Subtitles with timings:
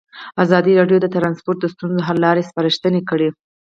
[0.43, 3.29] ازادي راډیو د ترانسپورټ د ستونزو حل لارې سپارښتنې کړي.